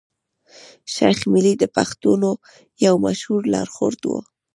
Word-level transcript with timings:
شېخ 0.93 1.17
ملي 1.33 1.53
د 1.59 1.63
پښتنو 1.75 2.31
يو 2.85 2.93
مشهور 3.05 3.41
لار 3.53 3.67
ښود 3.75 3.99
وو. 4.09 4.19